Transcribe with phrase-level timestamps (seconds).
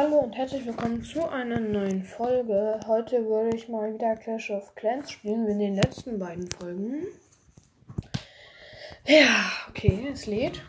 [0.00, 2.78] Hallo und herzlich willkommen zu einer neuen Folge.
[2.86, 7.04] Heute würde ich mal wieder Clash of Clans spielen, wie in den letzten beiden Folgen.
[9.04, 10.62] Ja, okay, es lädt.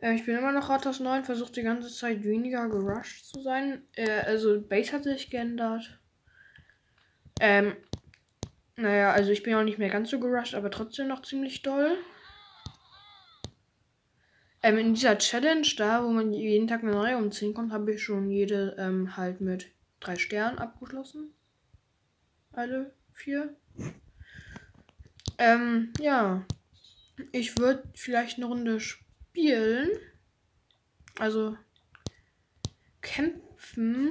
[0.00, 3.82] Äh, ich bin immer noch Rathaus 9, versuche die ganze Zeit weniger gerusht zu sein.
[3.96, 5.98] Äh, also Base hat sich geändert.
[7.40, 7.76] Ähm,
[8.76, 11.98] naja, also ich bin auch nicht mehr ganz so gerusht, aber trotzdem noch ziemlich doll.
[14.62, 17.92] Ähm, in dieser Challenge da, wo man jeden Tag eine neue um 10 kommt, habe
[17.94, 21.32] ich schon jede ähm, halt mit drei Sternen abgeschlossen.
[22.52, 23.54] Alle vier.
[25.38, 26.44] Ähm, ja.
[27.32, 29.88] Ich würde vielleicht eine Runde spielen.
[31.18, 31.56] Also
[33.00, 34.10] kämpfen.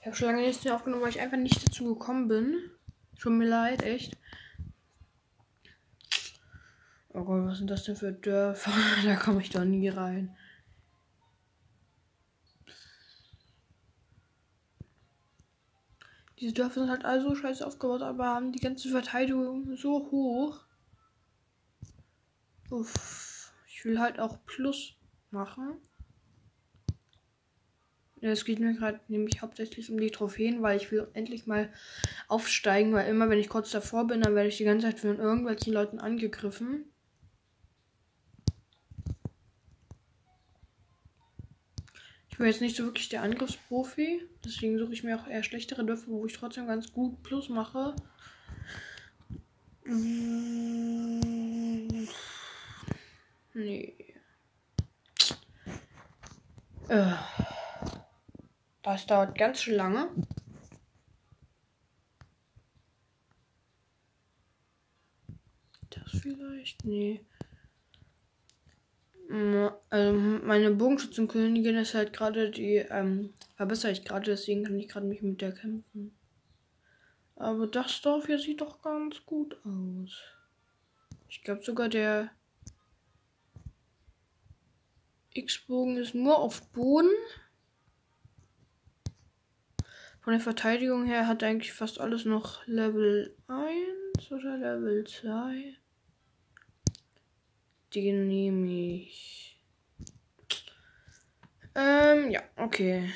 [0.00, 2.70] Ich habe schon lange nichts mehr aufgenommen, weil ich einfach nicht dazu gekommen bin.
[3.18, 4.16] Tut mir leid, echt.
[7.16, 8.72] Oh Gott, was sind das denn für Dörfer?
[9.04, 10.36] da komme ich doch nie rein.
[16.40, 20.64] Diese Dörfer sind halt alle so scheiße aufgebaut, aber haben die ganze Verteidigung so hoch.
[22.70, 23.52] Uff.
[23.68, 24.96] Ich will halt auch Plus
[25.30, 25.76] machen.
[28.20, 31.72] Es geht mir gerade nämlich hauptsächlich um die Trophäen, weil ich will endlich mal
[32.26, 35.18] aufsteigen, weil immer wenn ich kurz davor bin, dann werde ich die ganze Zeit von
[35.18, 36.90] irgendwelchen Leuten angegriffen.
[42.34, 44.28] Ich bin jetzt nicht so wirklich der Angriffsprofi.
[44.44, 47.94] Deswegen suche ich mir auch eher schlechtere Dörfer, wo ich trotzdem ganz gut Plus mache.
[49.84, 51.20] Mm.
[53.54, 54.16] Nee.
[56.88, 57.12] Äh.
[58.82, 60.10] Das dauert ganz schön lange.
[65.90, 66.84] Das vielleicht?
[66.84, 67.24] Nee.
[69.30, 75.06] Also meine Bogenschützenkönigin ist halt gerade die, ähm, verbessere ich gerade, deswegen kann ich gerade
[75.06, 76.14] mich mit der kämpfen.
[77.36, 80.22] Aber das Dorf hier sieht doch ganz gut aus.
[81.28, 82.30] Ich glaube sogar der
[85.32, 87.10] X-Bogen ist nur auf Boden.
[90.20, 95.76] Von der Verteidigung her hat eigentlich fast alles noch Level 1 oder Level 2.
[97.94, 99.56] Den nehme ich.
[101.76, 103.12] Ähm, ja, okay.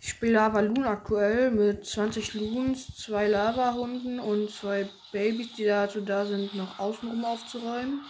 [0.00, 6.02] Ich spiele Lava Loon aktuell mit 20 Loons, zwei Lava-Hunden und zwei Babys, die dazu
[6.02, 8.02] da sind, noch außenrum aufzuräumen.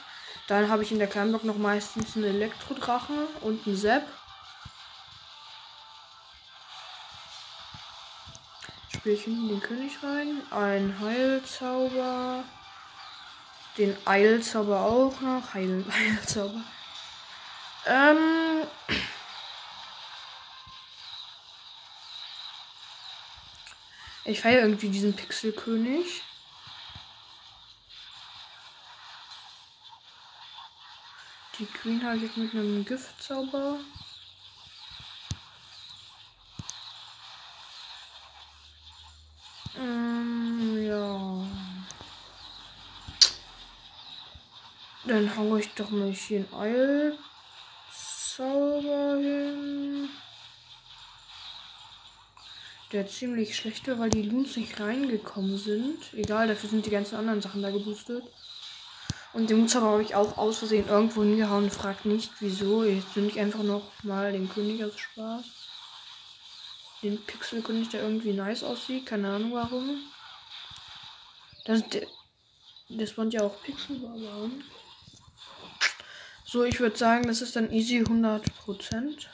[0.48, 4.02] Dann habe ich in der Kleinblock noch meistens einen Elektrodrachen und einen Sepp.
[9.04, 10.40] Spiele ich hinten den König rein.
[10.50, 12.42] Ein Heilzauber.
[13.76, 15.52] Den Eilzauber auch noch.
[15.52, 16.64] Heil Heilzauber.
[17.84, 18.66] Ähm.
[24.24, 26.22] Ich feiere irgendwie diesen Pixelkönig.
[31.58, 33.80] Die Queen habe ich mit einem Giftzauber.
[45.14, 47.16] Dann hau ich doch mal hier einen
[48.36, 50.08] Eilzauber hin.
[52.90, 56.12] Der ziemlich schlecht war, weil die Loons nicht reingekommen sind.
[56.14, 58.24] Egal, dafür sind die ganzen anderen Sachen da geboostet.
[59.34, 61.70] Und den Mutzer habe ich auch aus Versehen irgendwo hingehauen.
[61.70, 62.82] Fragt nicht, wieso.
[62.82, 65.44] Jetzt bin ich einfach noch mal den König aus Spaß
[67.04, 69.06] den Pixelkönig, der irgendwie nice aussieht.
[69.06, 69.96] Keine Ahnung warum.
[71.66, 71.84] Das,
[72.88, 74.64] das waren ja auch Pixelbarbaren.
[76.54, 79.26] So, ich würde sagen, das ist dann easy 100%.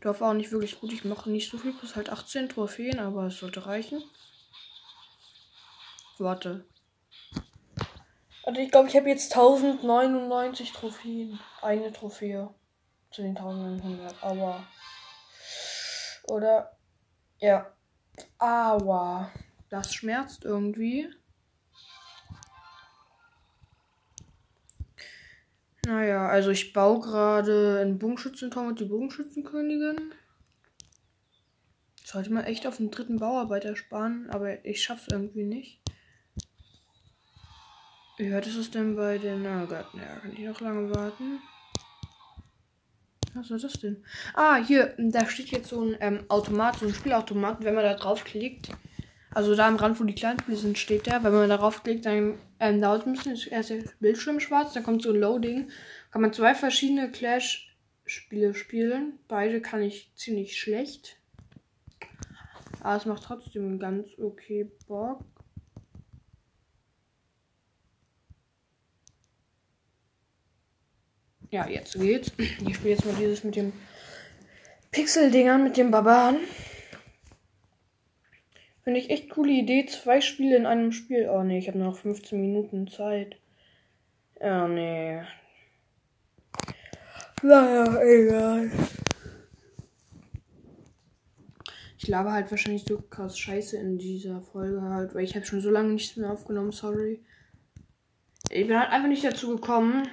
[0.00, 0.92] Dorf auch nicht wirklich gut.
[0.92, 4.02] Ich mache nicht so viel, plus halt 18 Trophäen, aber es sollte reichen.
[6.18, 6.66] Warte.
[8.42, 11.38] Also ich glaube, ich habe jetzt 1099 Trophäen.
[11.62, 12.52] Eine Trophäe
[13.12, 14.20] zu den 1900.
[14.24, 14.66] Aber
[16.24, 16.76] oder
[17.38, 17.72] ja.
[18.40, 19.30] Aua.
[19.68, 21.08] Das schmerzt irgendwie.
[25.86, 30.12] Naja, also ich baue gerade ein Bogenschützentor mit die Bogenschützenkönigin.
[32.02, 35.80] Sollte man echt auf den dritten Bauarbeiter sparen, aber ich schaff's irgendwie nicht.
[38.18, 39.46] Wie hört es denn bei den.
[39.46, 41.38] Oh Gott, naja, kann ich noch lange warten.
[43.34, 44.04] Was ist das denn?
[44.34, 47.62] Ah, hier, da steht jetzt so ein ähm, Automat, so ein Spielautomat.
[47.62, 48.70] Wenn man da draufklickt,
[49.36, 51.22] Also da am Rand, wo die kleinen sind, steht der.
[51.22, 53.34] Wenn man darauf klickt, dann ähm, dauert ein bisschen.
[53.34, 55.68] Ist erst der Bildschirm schwarz, dann kommt so ein Loading.
[56.10, 59.18] Kann man zwei verschiedene Clash-Spiele spielen.
[59.28, 61.18] Beide kann ich ziemlich schlecht.
[62.80, 65.22] Aber es macht trotzdem ganz okay Bock.
[71.50, 72.32] Ja, jetzt geht's.
[72.38, 73.74] Ich spiele jetzt mal dieses mit dem
[74.92, 76.38] Pixel-Dingern, mit dem Barbaren.
[78.86, 79.84] Finde ich echt coole Idee.
[79.86, 81.28] Zwei Spiele in einem Spiel.
[81.28, 83.36] Oh nee, ich habe noch 15 Minuten Zeit.
[84.40, 85.22] Ja, nee.
[87.42, 88.70] Naja, egal.
[91.98, 95.60] Ich laber halt wahrscheinlich so krass Scheiße in dieser Folge halt, weil ich habe schon
[95.60, 97.24] so lange nichts mehr aufgenommen, sorry.
[98.50, 100.06] Ich bin halt einfach nicht dazu gekommen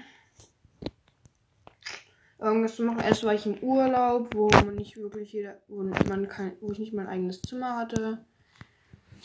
[2.43, 2.99] irgendwas zu machen.
[2.99, 6.79] Erst war ich im Urlaub, wo man nicht wirklich jeder, wo man kein, wo ich
[6.79, 8.25] nicht mein eigenes Zimmer hatte.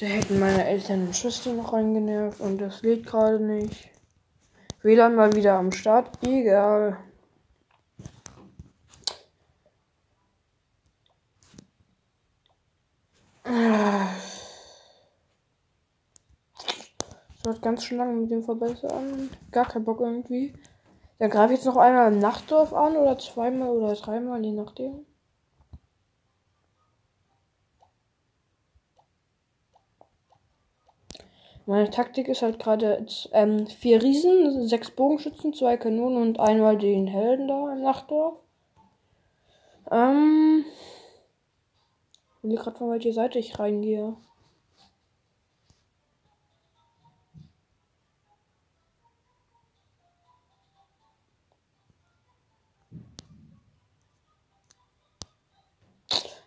[0.00, 3.90] Da hätten meine Eltern und Schwester noch reingenervt und das geht gerade nicht.
[4.82, 6.24] WLAN mal wieder am Start.
[6.24, 6.98] Egal.
[17.42, 19.30] Wird ganz schön lange mit dem verbessern.
[19.50, 20.54] Gar kein Bock irgendwie.
[21.18, 25.07] Dann greife ich jetzt noch einmal im Nachtdorf an oder zweimal oder dreimal, je nachdem.
[31.68, 37.06] Meine Taktik ist halt gerade ähm, vier Riesen, sechs Bogenschützen, zwei Kanonen und einmal den
[37.06, 38.38] Helden da im Nachtdorf.
[39.90, 40.64] Ähm.
[42.42, 44.16] Ich will gerade von welcher Seite ich reingehe.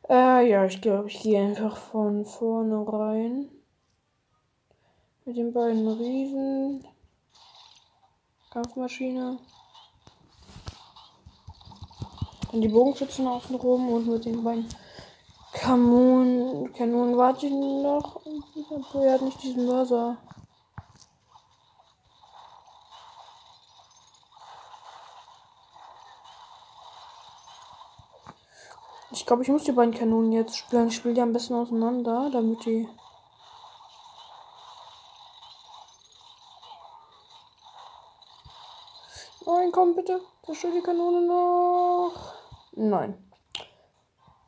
[0.09, 3.60] Äh, ja, ich glaube, ich gehe einfach von vorne rein.
[5.23, 6.83] Mit den beiden Riesen.
[8.49, 9.37] Kampfmaschine.
[12.51, 14.67] Dann die Bogenschützen außen rum und mit den beiden
[15.53, 16.73] Kanonen.
[16.73, 18.21] Kanonen warte ich noch.
[18.95, 20.17] Er hat nicht diesen Mörser.
[29.11, 30.87] Ich glaube, ich muss die beiden Kanonen jetzt spielen.
[30.87, 32.89] Ich spiele die am besten auseinander, damit die.
[39.71, 40.19] Nein, komm bitte.
[40.45, 42.33] Zerstör die Kanone noch.
[42.73, 43.17] Nein.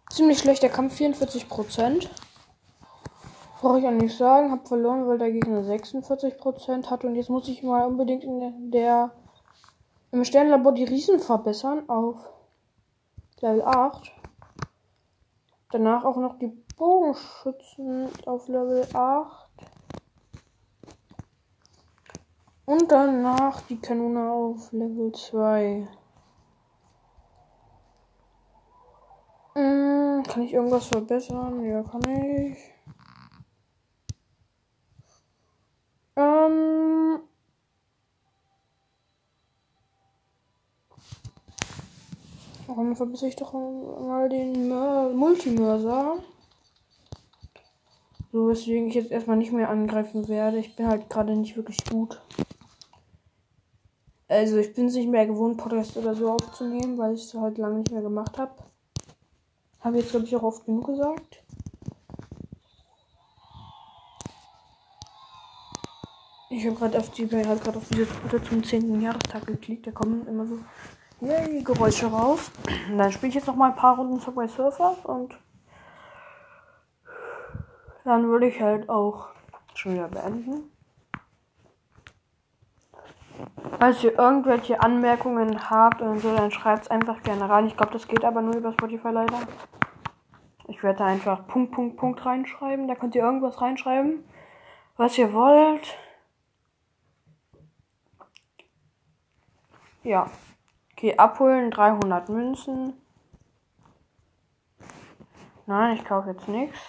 [0.09, 2.09] Ziemlich schlechter Kampf, 44%.
[3.61, 4.51] Brauche ich auch nicht sagen.
[4.51, 7.05] Hab verloren, weil der Gegner 46% hat.
[7.05, 9.11] Und jetzt muss ich mal unbedingt in der,
[10.11, 12.17] im Sternlabor die Riesen verbessern auf
[13.39, 14.11] Level 8.
[15.71, 19.42] Danach auch noch die Bogenschützen auf Level 8.
[22.65, 25.85] Und danach die Kanone auf Level 2.
[29.53, 31.63] Hm, kann ich irgendwas verbessern?
[31.65, 32.57] Ja, kann ich.
[36.15, 37.19] Ähm.
[42.67, 46.15] Warum verbessere ich doch mal den Multimörser?
[48.31, 50.57] So, weswegen ich jetzt erstmal nicht mehr angreifen werde.
[50.57, 52.19] Ich bin halt gerade nicht wirklich gut.
[54.33, 57.59] Also, ich bin es nicht mehr gewohnt, Podcast oder so aufzunehmen, weil ich es halt
[57.59, 58.51] lange nicht mehr gemacht habe.
[59.79, 61.43] Habe jetzt, glaube ich, auch oft genug gesagt.
[66.49, 68.99] Ich habe gerade auf die, halt gerade auf diese Foto zum 10.
[69.01, 69.85] Jahrestag geklickt.
[69.85, 70.57] Da kommen immer so
[71.21, 72.49] Yay, Geräusche raus.
[72.97, 75.37] dann spiele ich jetzt noch mal ein paar Runden Subway Surfers und
[78.03, 79.27] dann würde ich halt auch
[79.75, 80.72] schon wieder beenden.
[83.79, 87.67] Falls ihr irgendwelche Anmerkungen habt und so, dann schreibt es einfach gerne rein.
[87.67, 89.39] Ich glaube, das geht aber nur über Spotify leider.
[90.67, 92.87] Ich werde einfach Punkt, Punkt, Punkt reinschreiben.
[92.87, 94.23] Da könnt ihr irgendwas reinschreiben,
[94.95, 95.97] was ihr wollt.
[100.03, 100.29] Ja.
[100.93, 102.93] Okay, abholen 300 Münzen.
[105.65, 106.79] Nein, ich kaufe jetzt nichts.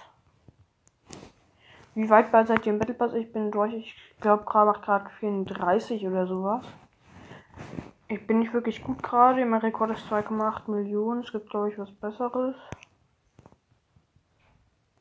[1.95, 3.15] Wie weit bei seid ihr im Battle Pass?
[3.15, 3.73] Ich bin durch.
[3.73, 6.65] Ich glaube, gerade macht gerade 34 oder sowas.
[8.09, 9.45] Ich bin nicht wirklich gut gerade.
[9.47, 11.21] Mein Rekord ist 2,8 Millionen.
[11.21, 12.57] Es gibt, glaube ich, was Besseres.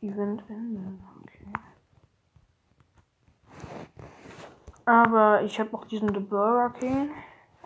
[0.01, 1.00] Event Ende.
[1.21, 1.47] Okay.
[4.85, 7.09] Aber ich habe auch diesen The Burger King.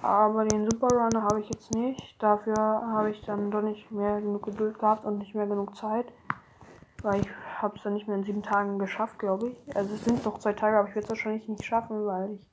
[0.01, 2.21] Aber den Super Runner habe ich jetzt nicht.
[2.21, 6.05] Dafür habe ich dann doch nicht mehr genug Geduld gehabt und nicht mehr genug Zeit.
[7.01, 7.29] Weil ich
[7.61, 9.75] habe es dann nicht mehr in sieben Tagen geschafft, glaube ich.
[9.75, 12.47] Also es sind noch zwei Tage, aber ich werde es wahrscheinlich nicht schaffen, weil ich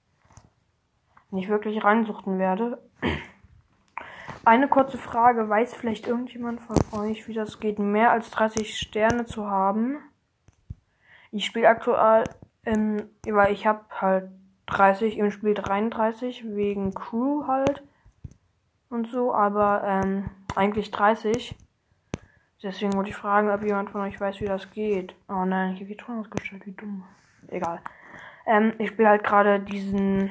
[1.30, 2.82] nicht wirklich reinsuchten werde.
[4.44, 9.24] Eine kurze Frage, weiß vielleicht irgendjemand von euch, wie das geht, mehr als 30 Sterne
[9.24, 9.98] zu haben?
[11.30, 12.24] Ich spiele aktuell,
[12.66, 14.30] ähm, weil ich habe halt
[14.66, 17.82] 30, im Spiel 33, wegen Crew halt
[18.90, 21.56] und so, aber ähm, eigentlich 30.
[22.64, 25.14] Deswegen wollte ich fragen, ob jemand von euch weiß, wie das geht.
[25.28, 27.04] Oh nein, hier wird Ton ausgestellt, wie dumm.
[27.48, 27.78] Egal.
[28.46, 30.30] Ähm, ich spiele halt gerade diesen,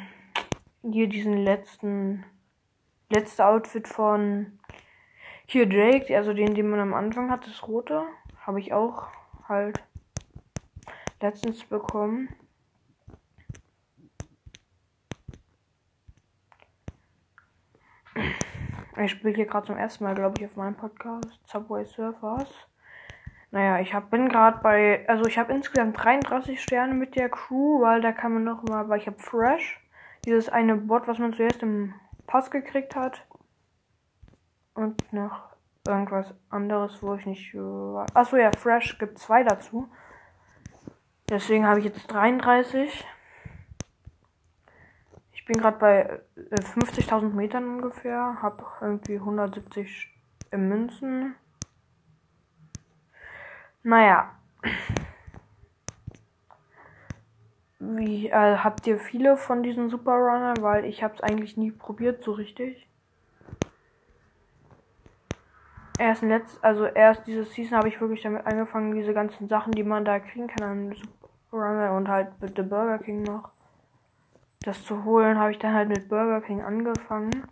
[0.81, 2.25] hier diesen letzten,
[3.09, 4.57] letzte Outfit von
[5.45, 8.01] hier Drake, also den, den man am Anfang hat, das rote.
[8.41, 9.09] Habe ich auch
[9.47, 9.83] halt
[11.21, 12.29] letztens bekommen.
[18.97, 22.49] Ich spiele hier gerade zum ersten Mal, glaube ich, auf meinem Podcast Subway Surfers.
[23.49, 27.81] Naja, ich hab, bin gerade bei, also ich habe insgesamt 33 Sterne mit der Crew,
[27.81, 29.79] weil da kann man noch mal, weil ich habe Fresh,
[30.25, 31.93] dieses eine Bot, was man zuerst im
[32.27, 33.25] Pass gekriegt hat.
[34.75, 35.49] Und noch
[35.87, 37.53] irgendwas anderes, wo ich nicht.
[37.53, 37.59] Äh,
[38.13, 39.87] achso, ja, Fresh gibt zwei dazu.
[41.29, 43.05] Deswegen habe ich jetzt 33.
[45.43, 50.09] Ich bin gerade bei 50.000 äh, Metern ungefähr, habe irgendwie 170
[50.53, 51.35] Münzen.
[53.83, 54.31] Naja.
[57.79, 60.53] Wie äh, habt ihr viele von diesen Super Runner?
[60.61, 62.87] Weil ich habe es eigentlich nie probiert so richtig.
[65.99, 69.83] Erst letzt, also erst diese Season habe ich wirklich damit angefangen, diese ganzen Sachen, die
[69.83, 73.51] man da kriegen kann an Super Runner und halt The Burger King noch
[74.63, 77.47] das zu holen, habe ich dann halt mit Burger King angefangen.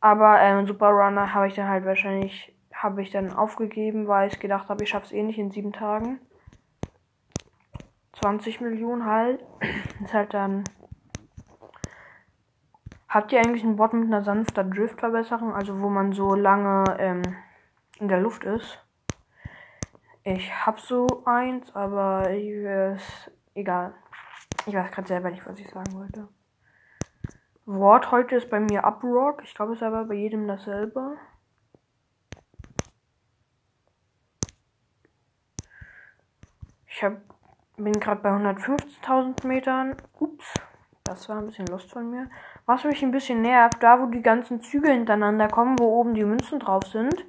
[0.00, 4.38] Aber ähm, Super Runner habe ich dann halt wahrscheinlich, habe ich dann aufgegeben, weil ich
[4.38, 6.20] gedacht habe, ich schaffe es eh nicht in sieben Tagen.
[8.20, 9.42] 20 Millionen halt.
[10.04, 10.64] ist halt dann.
[13.08, 17.22] Habt ihr eigentlich einen Bot mit einer sanfter Driftverbesserung, also wo man so lange ähm,
[18.00, 18.84] in der Luft ist?
[20.24, 23.94] Ich hab so eins, aber ich, ist egal.
[24.66, 26.28] Ich weiß gerade selber nicht, was ich sagen wollte.
[27.66, 29.42] Wort heute ist bei mir Uprock.
[29.44, 31.16] Ich glaube, es ist aber bei jedem dasselbe.
[36.86, 37.20] Ich hab,
[37.76, 39.96] bin gerade bei 150.000 Metern.
[40.18, 40.54] Ups,
[41.04, 42.30] das war ein bisschen Lust von mir.
[42.66, 46.24] Was mich ein bisschen nervt, da wo die ganzen Züge hintereinander kommen, wo oben die
[46.24, 47.26] Münzen drauf sind.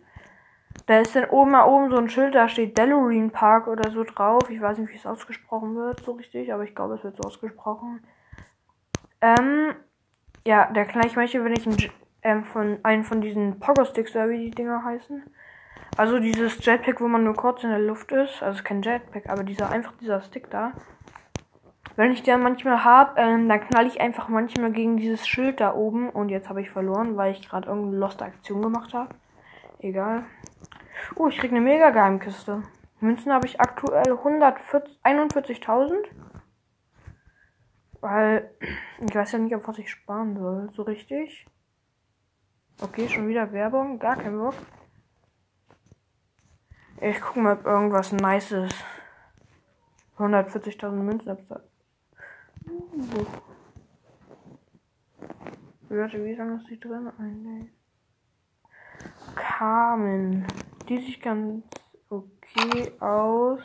[0.85, 4.03] Da ist dann oben mal oben so ein Schild, da steht Delorine Park oder so
[4.03, 4.49] drauf.
[4.49, 7.23] Ich weiß nicht, wie es ausgesprochen wird, so richtig, aber ich glaube, es wird so
[7.23, 8.03] ausgesprochen.
[9.21, 9.73] Ähm,
[10.45, 11.77] ja, der kann ich möchte, wenn ich einen,
[12.21, 15.23] ähm, von einen von diesen Pogo-Sticks oder wie die Dinger heißen.
[15.97, 18.43] Also dieses Jetpack, wo man nur kurz in der Luft ist.
[18.43, 20.73] Also kein Jetpack, aber dieser einfach dieser Stick da.
[21.95, 25.73] Wenn ich den manchmal habe, ähm, dann knall ich einfach manchmal gegen dieses Schild da
[25.73, 26.09] oben.
[26.09, 29.15] Und jetzt habe ich verloren, weil ich gerade irgendeine lost Aktion gemacht habe.
[29.79, 30.25] Egal.
[31.15, 32.63] Oh, ich krieg eine mega Geheimkiste.
[32.99, 35.93] Münzen habe ich aktuell 141.000.
[38.01, 38.51] Weil
[38.99, 40.69] ich weiß ja nicht, auf was ich sparen soll.
[40.71, 41.45] So richtig.
[42.81, 43.99] Okay, schon wieder Werbung.
[43.99, 44.55] Gar kein Bock.
[47.01, 48.73] Ich guck mal, ob irgendwas Nices.
[50.17, 51.37] 140.000 Münzen.
[55.89, 57.11] Warte, wie lange ist die drin?
[57.17, 57.69] Ein
[59.35, 60.45] Carmen.
[60.87, 61.63] Die sieht ganz
[62.09, 63.59] okay aus.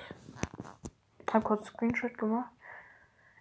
[1.30, 2.50] Hab kurz Screenshot gemacht.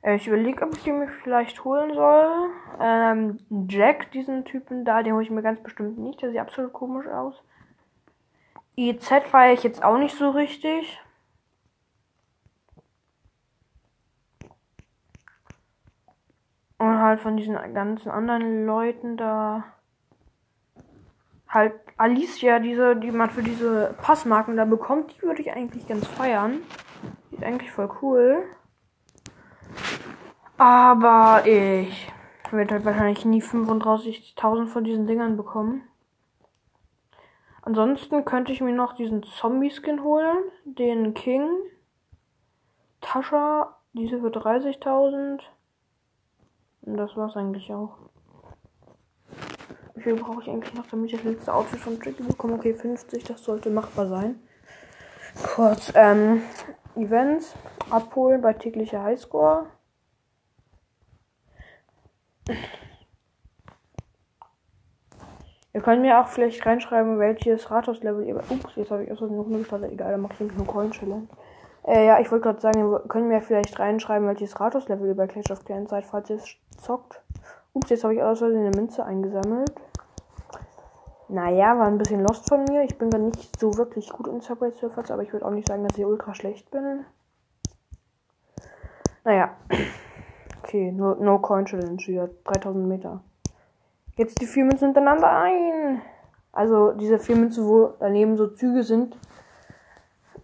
[0.02, 2.50] Äh, ich überlege, ob ich den mir vielleicht holen soll.
[2.80, 6.22] Ähm, Jack, diesen Typen da, den hole ich mir ganz bestimmt nicht.
[6.22, 7.36] Der sieht absolut komisch aus.
[8.76, 11.00] IZ feiere ich jetzt auch nicht so richtig.
[16.78, 19.66] Und halt von diesen ganzen anderen Leuten da.
[21.50, 26.06] Halt Alicia, diese, die man für diese Passmarken da bekommt, die würde ich eigentlich ganz
[26.08, 26.60] feiern.
[27.32, 28.44] Die ist eigentlich voll cool.
[30.58, 32.12] Aber ich
[32.52, 35.84] werde halt wahrscheinlich nie 35.000 von diesen Dingern bekommen.
[37.62, 40.38] Ansonsten könnte ich mir noch diesen Zombie-Skin holen.
[40.66, 41.50] Den King.
[43.02, 43.78] Tascha.
[43.94, 45.40] Diese für 30.000.
[46.82, 47.98] Und das war's eigentlich auch.
[50.00, 52.54] Wie viel brauche ich eigentlich noch, damit ich das letzte Outfit von Tricky bekomme?
[52.54, 54.40] Okay, 50, das sollte machbar sein.
[55.44, 56.42] Kurz, ähm,
[56.96, 57.54] Events
[57.90, 59.66] abholen bei täglicher Highscore.
[65.74, 68.38] Ihr könnt mir auch vielleicht reinschreiben, welches Rathaus-Level ihr.
[68.38, 69.92] Ups, jetzt habe ich erstmal noch eine gestartet.
[69.92, 71.28] Egal, dann mache ich nur Coin Challenge.
[71.86, 75.28] Äh, ja, ich wollte gerade sagen, wir können mir vielleicht reinschreiben, welches Rathaus-Level ihr bei
[75.28, 77.22] Clash of Clans seid, falls ihr es zockt.
[77.74, 79.74] Ups, jetzt habe ich aus Versehen eine Münze eingesammelt.
[81.30, 82.84] Naja, war ein bisschen lost von mir.
[82.84, 85.68] Ich bin dann nicht so wirklich gut in Subway Surfers, aber ich würde auch nicht
[85.68, 87.06] sagen, dass ich ultra schlecht bin.
[89.24, 89.52] Naja.
[90.62, 92.30] Okay, no, no Coin Challenge wieder.
[92.44, 93.24] 3000 Meter.
[94.18, 96.02] Jetzt die vier Münzen hintereinander ein.
[96.52, 99.18] Also diese vier Münzen, wo daneben so Züge sind.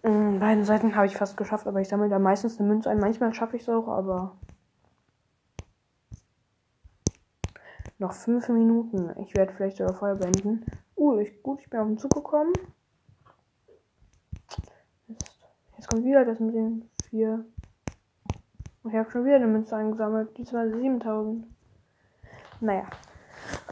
[0.02, 2.98] In beiden Seiten habe ich fast geschafft, aber ich sammle da meistens eine Münze ein.
[2.98, 4.32] Manchmal schaffe ich es auch, aber
[7.98, 9.10] Noch fünf Minuten.
[9.22, 10.66] Ich werde vielleicht sogar vorher beenden.
[10.96, 12.52] Uh, ich, gut, ich bin auf den Zug gekommen.
[15.08, 15.32] Jetzt,
[15.76, 17.46] jetzt kommt wieder das mit den vier.
[18.84, 20.36] Ich habe schon wieder eine Münze eingesammelt.
[20.36, 21.46] Diesmal 7000.
[22.60, 22.84] Naja.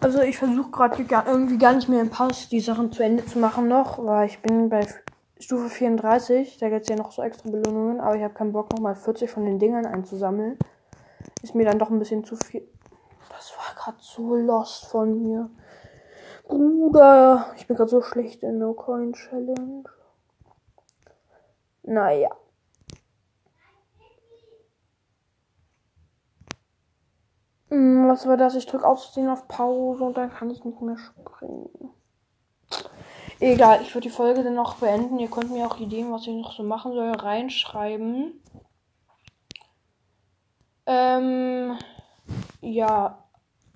[0.00, 3.38] Also ich versuche gerade irgendwie gar nicht mehr im Pass die Sachen zu Ende zu
[3.38, 4.86] machen noch, weil ich bin bei
[5.38, 6.58] Stufe 34.
[6.58, 9.30] Da gibt es ja noch so extra Belohnungen, aber ich habe keinen Bock nochmal 40
[9.30, 10.58] von den Dingern einzusammeln.
[11.42, 12.66] Ist mir dann doch ein bisschen zu viel
[13.84, 15.50] gerade so lost von mir.
[16.48, 19.84] Bruder, ich bin gerade so schlecht in No Coin Challenge.
[21.82, 22.30] Naja.
[27.68, 28.54] Hm, was war das?
[28.54, 31.68] Ich drücke auszusehen auf Pause und dann kann ich nicht mehr springen.
[33.40, 35.18] Egal, ich würde die Folge dann noch beenden.
[35.18, 38.40] Ihr könnt mir auch Ideen, was ich noch so machen soll, reinschreiben.
[40.86, 41.78] Ähm,
[42.60, 43.23] ja,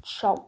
[0.05, 0.48] 少